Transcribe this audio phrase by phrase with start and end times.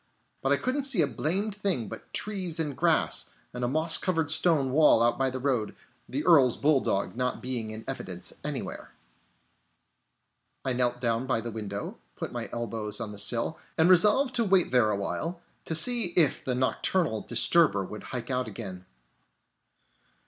[0.41, 4.31] But I couldn't see a blamed thing but trees and grass, and a moss covered
[4.31, 5.75] stone wall out by the road;
[6.09, 8.93] the Earl's bulldog not being in evidence anywhere.
[10.65, 14.43] I knelt down by the window, put my elbows on the sill, and resolved to
[14.43, 18.87] wait there awhile, to see if the nocturnal disturber would hike out again.